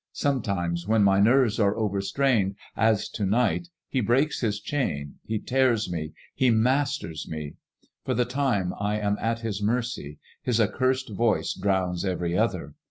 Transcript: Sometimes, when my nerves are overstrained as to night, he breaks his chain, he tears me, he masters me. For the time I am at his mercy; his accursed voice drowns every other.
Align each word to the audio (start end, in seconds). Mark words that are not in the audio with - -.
Sometimes, 0.13 0.87
when 0.87 1.03
my 1.03 1.19
nerves 1.19 1.59
are 1.59 1.75
overstrained 1.77 2.55
as 2.75 3.07
to 3.09 3.23
night, 3.23 3.67
he 3.87 4.01
breaks 4.01 4.41
his 4.41 4.59
chain, 4.59 5.19
he 5.27 5.37
tears 5.37 5.91
me, 5.91 6.13
he 6.33 6.49
masters 6.49 7.27
me. 7.29 7.53
For 8.03 8.15
the 8.15 8.25
time 8.25 8.73
I 8.79 8.97
am 8.97 9.15
at 9.21 9.41
his 9.41 9.61
mercy; 9.61 10.17
his 10.41 10.59
accursed 10.59 11.11
voice 11.13 11.53
drowns 11.53 12.03
every 12.03 12.35
other. 12.35 12.73